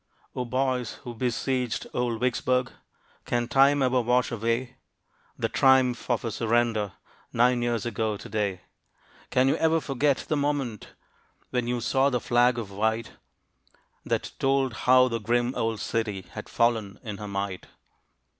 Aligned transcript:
O 0.35 0.45
boys 0.45 0.93
who 1.03 1.13
besieged 1.13 1.85
old 1.93 2.21
Vicksburg, 2.21 2.71
Can 3.23 3.47
time 3.47 3.83
e'er 3.83 4.01
wash 4.01 4.31
away 4.31 4.77
The 5.37 5.47
triumph 5.47 6.09
of 6.09 6.23
her 6.23 6.31
surrender, 6.31 6.93
Nine 7.31 7.61
years 7.61 7.85
ago 7.85 8.17
to 8.17 8.27
day? 8.27 8.61
Can 9.29 9.47
you 9.47 9.55
ever 9.57 9.79
forget 9.79 10.25
the 10.27 10.35
moment, 10.35 10.87
When 11.51 11.67
you 11.67 11.81
saw 11.81 12.09
the 12.09 12.19
flag 12.19 12.57
of 12.57 12.71
white, 12.71 13.11
That 14.03 14.31
told 14.39 14.73
how 14.89 15.07
the 15.07 15.19
grim 15.19 15.53
old 15.53 15.79
city 15.79 16.23
Had 16.31 16.49
fallen 16.49 16.99
in 17.03 17.17
her 17.19 17.27
might? 17.27 17.67